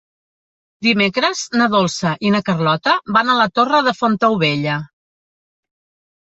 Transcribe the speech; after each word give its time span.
Dimecres 0.85 1.43
na 1.61 1.67
Dolça 1.73 2.13
i 2.27 2.31
na 2.37 2.41
Carlota 2.47 2.95
van 3.19 3.29
a 3.29 3.37
la 3.41 3.47
Torre 3.61 3.83
de 3.89 3.95
Fontaubella. 3.99 4.81